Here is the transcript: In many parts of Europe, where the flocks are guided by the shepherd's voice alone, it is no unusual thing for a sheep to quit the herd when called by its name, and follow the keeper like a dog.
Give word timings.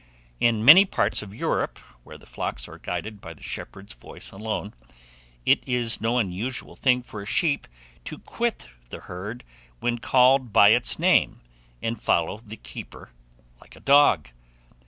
In 0.39 0.65
many 0.65 0.83
parts 0.83 1.21
of 1.21 1.31
Europe, 1.31 1.77
where 2.03 2.17
the 2.17 2.25
flocks 2.25 2.67
are 2.67 2.79
guided 2.79 3.21
by 3.21 3.35
the 3.35 3.43
shepherd's 3.43 3.93
voice 3.93 4.31
alone, 4.31 4.73
it 5.45 5.63
is 5.69 6.01
no 6.01 6.17
unusual 6.17 6.75
thing 6.75 7.03
for 7.03 7.21
a 7.21 7.27
sheep 7.27 7.67
to 8.05 8.17
quit 8.17 8.67
the 8.89 9.01
herd 9.01 9.43
when 9.79 9.99
called 9.99 10.51
by 10.51 10.69
its 10.69 10.97
name, 10.97 11.41
and 11.83 12.01
follow 12.01 12.39
the 12.43 12.57
keeper 12.57 13.11
like 13.59 13.75
a 13.75 13.79
dog. 13.79 14.29